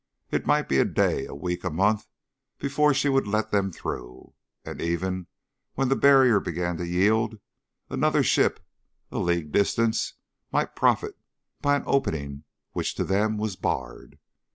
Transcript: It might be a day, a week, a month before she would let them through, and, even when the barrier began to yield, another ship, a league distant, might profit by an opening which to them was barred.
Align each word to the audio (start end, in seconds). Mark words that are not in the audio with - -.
It 0.31 0.47
might 0.47 0.67
be 0.67 0.79
a 0.79 0.83
day, 0.83 1.27
a 1.27 1.35
week, 1.35 1.63
a 1.63 1.69
month 1.69 2.07
before 2.57 2.91
she 2.91 3.07
would 3.07 3.27
let 3.27 3.51
them 3.51 3.71
through, 3.71 4.33
and, 4.65 4.81
even 4.81 5.27
when 5.75 5.89
the 5.89 5.95
barrier 5.95 6.39
began 6.39 6.75
to 6.77 6.87
yield, 6.87 7.37
another 7.87 8.23
ship, 8.23 8.59
a 9.11 9.19
league 9.19 9.51
distant, 9.51 10.13
might 10.51 10.75
profit 10.75 11.19
by 11.61 11.75
an 11.75 11.83
opening 11.85 12.45
which 12.71 12.95
to 12.95 13.03
them 13.03 13.37
was 13.37 13.55
barred. 13.55 14.17